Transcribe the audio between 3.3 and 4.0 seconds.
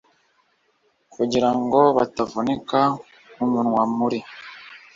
umunwa